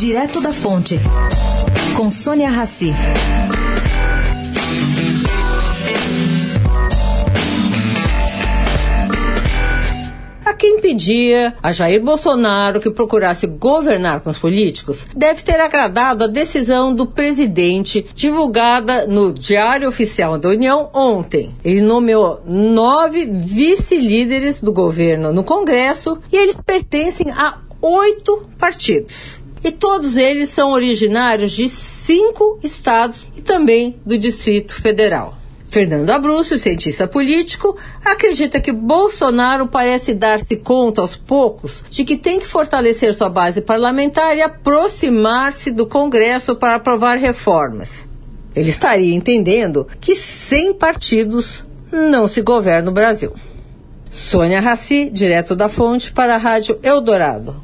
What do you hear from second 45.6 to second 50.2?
do Congresso para aprovar reformas. Ele estaria entendendo que